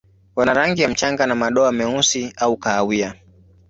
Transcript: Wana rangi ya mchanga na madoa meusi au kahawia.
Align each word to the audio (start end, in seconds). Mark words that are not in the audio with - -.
Wana 0.35 0.53
rangi 0.53 0.81
ya 0.81 0.89
mchanga 0.89 1.25
na 1.27 1.35
madoa 1.35 1.71
meusi 1.71 2.33
au 2.37 2.57
kahawia. 2.57 3.15